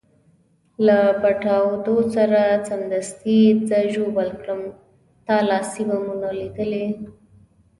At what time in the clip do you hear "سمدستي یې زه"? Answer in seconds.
2.69-3.77